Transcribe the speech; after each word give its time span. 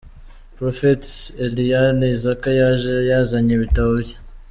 Prophetess 0.57 1.13
Eliane 1.43 2.03
Isaac 2.13 2.41
yaje 2.59 2.95
yazanye 3.09 3.51
ibitabo 3.55 3.91
bye,. 4.01 4.15